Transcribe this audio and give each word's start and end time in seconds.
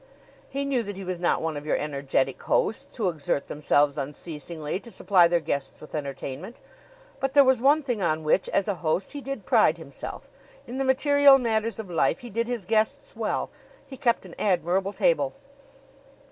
He 0.49 0.65
knew 0.65 0.81
that 0.81 0.97
he 0.97 1.03
was 1.03 1.19
not 1.19 1.43
one 1.43 1.55
of 1.55 1.63
your 1.63 1.77
energetic 1.77 2.41
hosts 2.41 2.95
who 2.95 3.07
exert 3.07 3.47
themselves 3.47 3.99
unceasingly 3.99 4.79
to 4.79 4.89
supply 4.89 5.27
their 5.27 5.39
guests 5.39 5.79
with 5.79 5.93
entertainment; 5.93 6.55
but 7.19 7.35
there 7.35 7.43
was 7.43 7.61
one 7.61 7.83
thing 7.83 8.01
on 8.01 8.23
which, 8.23 8.49
as 8.49 8.67
a 8.67 8.73
host, 8.81 9.11
he 9.11 9.21
did 9.21 9.45
pride 9.45 9.77
himself 9.77 10.27
in 10.65 10.79
the 10.79 10.83
material 10.83 11.37
matters 11.37 11.77
of 11.77 11.87
life 11.87 12.21
he 12.21 12.31
did 12.31 12.47
his 12.47 12.65
guests 12.65 13.15
well; 13.15 13.51
he 13.85 13.95
kept 13.95 14.25
an 14.25 14.33
admirable 14.39 14.91
table. 14.91 15.33